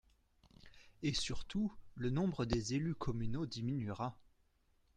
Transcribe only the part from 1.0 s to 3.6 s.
Et surtout, le nombre des élus communaux